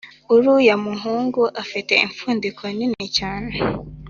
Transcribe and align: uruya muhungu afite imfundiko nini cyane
uruya 0.33 0.75
muhungu 0.85 1.41
afite 1.63 1.93
imfundiko 2.05 2.63
nini 2.77 3.05
cyane 3.17 3.53